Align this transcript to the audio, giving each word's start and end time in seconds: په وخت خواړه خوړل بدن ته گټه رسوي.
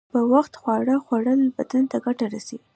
په 0.13 0.19
وخت 0.33 0.53
خواړه 0.61 0.95
خوړل 1.05 1.41
بدن 1.57 1.83
ته 1.91 1.97
گټه 2.05 2.25
رسوي. 2.33 2.59